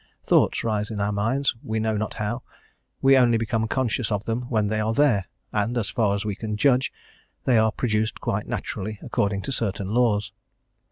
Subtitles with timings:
[0.23, 2.41] Thoughts rise in our minds, we know not how;
[3.03, 6.33] we only become conscious of them when they are there, and, as far as we
[6.33, 6.91] can judge,
[7.43, 10.31] they are produced quite naturally according to certain laws.